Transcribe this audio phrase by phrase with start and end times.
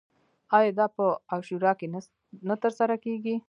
[0.57, 1.87] آیا دا په عاشورا کې
[2.47, 3.35] نه ترسره کیږي؟